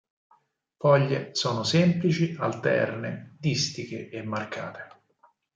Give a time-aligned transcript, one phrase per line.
[0.77, 4.87] Foglie sono semplici, alterne, distiche e marcate.